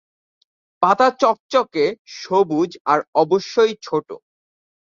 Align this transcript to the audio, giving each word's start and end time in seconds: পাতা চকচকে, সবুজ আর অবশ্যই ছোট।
পাতা 0.81 1.07
চকচকে, 1.21 1.85
সবুজ 2.17 2.71
আর 2.85 2.99
অবশ্যই 3.15 3.73
ছোট। 3.81 4.07